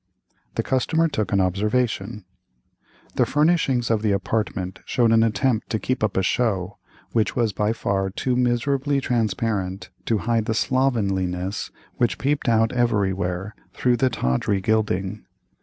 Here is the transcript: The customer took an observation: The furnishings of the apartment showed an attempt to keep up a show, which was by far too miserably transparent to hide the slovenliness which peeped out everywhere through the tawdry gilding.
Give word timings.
The 0.55 0.63
customer 0.63 1.07
took 1.07 1.31
an 1.31 1.39
observation: 1.39 2.25
The 3.17 3.25
furnishings 3.27 3.91
of 3.91 4.01
the 4.01 4.13
apartment 4.13 4.79
showed 4.83 5.11
an 5.11 5.21
attempt 5.21 5.69
to 5.69 5.77
keep 5.79 6.03
up 6.03 6.17
a 6.17 6.23
show, 6.23 6.79
which 7.11 7.35
was 7.35 7.53
by 7.53 7.71
far 7.71 8.09
too 8.09 8.35
miserably 8.35 8.99
transparent 8.99 9.91
to 10.05 10.17
hide 10.25 10.45
the 10.45 10.55
slovenliness 10.55 11.69
which 11.97 12.17
peeped 12.17 12.49
out 12.49 12.73
everywhere 12.73 13.53
through 13.75 13.97
the 13.97 14.09
tawdry 14.09 14.59
gilding. 14.59 15.23